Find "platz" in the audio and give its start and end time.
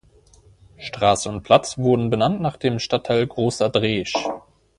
1.43-1.77